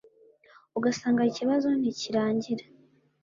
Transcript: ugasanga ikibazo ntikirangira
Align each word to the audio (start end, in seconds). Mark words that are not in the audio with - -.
ugasanga 0.77 1.21
ikibazo 1.31 1.67
ntikirangira 1.79 2.65